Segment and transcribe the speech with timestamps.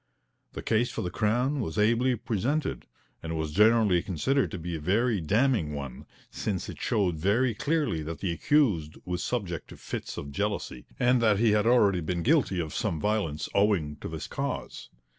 [0.53, 2.87] The case for the Crown was ably presented,
[3.21, 8.01] and was generally considered to be a very damning one, since it showed very clearly
[8.01, 12.23] that the accused was subject to fits of jealousy, and that he had already been
[12.23, 14.89] guilty of some violence owing to this cause.